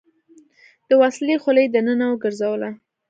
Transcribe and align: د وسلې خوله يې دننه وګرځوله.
د 0.89 0.91
وسلې 1.01 1.35
خوله 1.41 1.59
يې 1.63 1.69
دننه 1.73 2.05
وګرځوله. 2.09 2.69